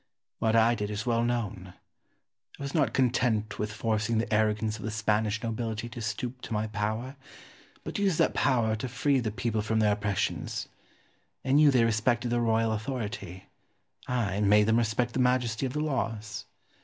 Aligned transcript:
What 0.39 0.55
I 0.55 0.73
did 0.73 0.89
is 0.89 1.05
well 1.05 1.23
known. 1.23 1.75
I 2.59 2.63
was 2.63 2.73
not 2.73 2.91
content 2.91 3.59
with 3.59 3.71
forcing 3.71 4.17
the 4.17 4.33
arrogance 4.33 4.79
of 4.79 4.83
the 4.83 4.89
Spanish 4.89 5.43
nobility 5.43 5.87
to 5.89 6.01
stoop 6.01 6.41
to 6.41 6.53
my 6.53 6.65
power, 6.65 7.17
but 7.83 7.99
used 7.99 8.17
that 8.17 8.33
power 8.33 8.75
to 8.77 8.89
free 8.89 9.19
the 9.19 9.29
people 9.29 9.61
from 9.61 9.77
their 9.77 9.91
oppressions. 9.93 10.67
In 11.43 11.59
you 11.59 11.69
they 11.69 11.83
respected 11.85 12.29
the 12.31 12.41
royal 12.41 12.71
authority; 12.71 13.45
I 14.07 14.39
made 14.41 14.63
them 14.63 14.77
respect 14.79 15.13
the 15.13 15.19
majesty 15.19 15.67
of 15.67 15.73
the 15.73 15.81
laws. 15.81 16.45